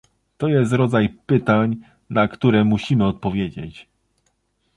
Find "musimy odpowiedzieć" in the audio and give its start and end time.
2.63-3.87